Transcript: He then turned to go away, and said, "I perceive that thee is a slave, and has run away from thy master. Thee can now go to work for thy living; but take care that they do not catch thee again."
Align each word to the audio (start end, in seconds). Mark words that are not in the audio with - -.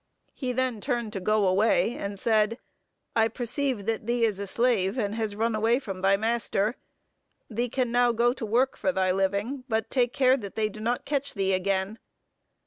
He 0.33 0.51
then 0.51 0.81
turned 0.81 1.13
to 1.13 1.19
go 1.19 1.45
away, 1.45 1.93
and 1.95 2.17
said, 2.17 2.57
"I 3.15 3.27
perceive 3.27 3.85
that 3.85 4.07
thee 4.07 4.25
is 4.25 4.39
a 4.39 4.47
slave, 4.47 4.97
and 4.97 5.13
has 5.13 5.35
run 5.35 5.53
away 5.53 5.77
from 5.77 6.01
thy 6.01 6.17
master. 6.17 6.75
Thee 7.51 7.69
can 7.69 7.91
now 7.91 8.11
go 8.11 8.33
to 8.33 8.43
work 8.43 8.75
for 8.77 8.91
thy 8.91 9.11
living; 9.11 9.63
but 9.69 9.91
take 9.91 10.11
care 10.11 10.37
that 10.37 10.55
they 10.55 10.69
do 10.69 10.79
not 10.79 11.05
catch 11.05 11.35
thee 11.35 11.53
again." 11.53 11.99